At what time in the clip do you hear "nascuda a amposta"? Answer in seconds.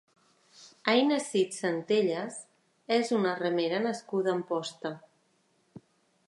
3.85-4.95